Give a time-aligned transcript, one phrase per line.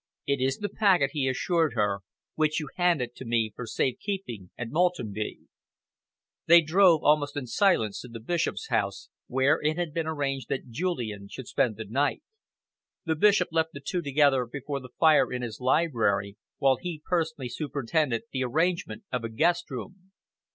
[0.25, 1.99] "It is the packet," he assured her,
[2.33, 5.41] "which you handed to me for safe keeping at Maltenby."
[6.47, 10.71] They drove almost in silence to the Bishop's house, where it had been arranged that
[10.71, 12.23] Julian should spend the night.
[13.05, 17.49] The Bishop left the two together before the fire in his library, while he personally
[17.49, 20.11] superintended the arrangement of a guest room.